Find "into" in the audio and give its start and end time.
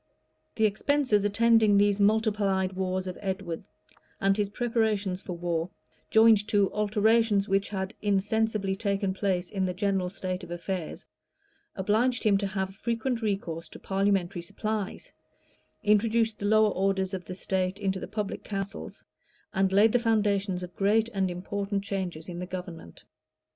17.77-17.99